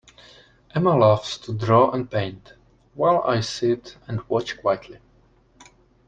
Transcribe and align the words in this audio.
Emma 0.73 0.97
loves 0.97 1.37
to 1.37 1.53
draw 1.53 1.91
and 1.91 2.09
paint, 2.09 2.53
while 2.95 3.21
I 3.23 3.41
sit 3.41 3.97
and 4.07 4.19
watch 4.27 4.57
quietly 4.59 4.97